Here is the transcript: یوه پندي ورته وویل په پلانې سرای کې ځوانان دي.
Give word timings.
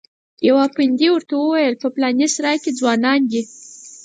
یوه 0.47 0.65
پندي 0.75 1.07
ورته 1.11 1.33
وویل 1.37 1.73
په 1.81 1.87
پلانې 1.95 2.27
سرای 2.35 2.57
کې 2.63 2.71
ځوانان 2.79 3.19
دي. 3.31 3.41